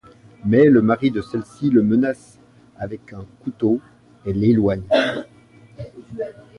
[0.45, 2.39] Mais le mari de celle-ci le menace
[2.79, 3.79] avec un couteau
[4.25, 4.81] et l'éloigne.